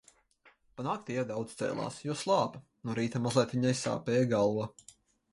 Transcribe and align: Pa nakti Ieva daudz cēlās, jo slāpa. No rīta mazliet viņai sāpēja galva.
Pa 0.77 0.85
nakti 0.85 1.17
Ieva 1.17 1.25
daudz 1.31 1.51
cēlās, 1.59 1.99
jo 2.07 2.15
slāpa. 2.21 2.61
No 2.89 2.95
rīta 3.01 3.21
mazliet 3.25 3.53
viņai 3.57 3.75
sāpēja 3.83 4.25
galva. 4.33 4.67